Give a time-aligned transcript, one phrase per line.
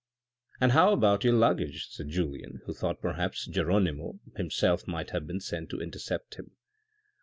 [0.59, 5.39] "And how about your luggage?" said Julien, who thought perhaps Geronimo himself might have been
[5.39, 6.49] sent to intercept him.